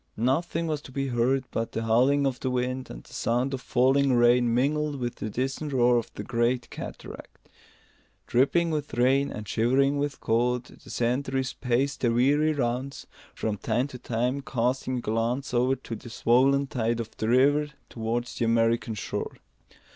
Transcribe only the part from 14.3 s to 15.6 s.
casting a glance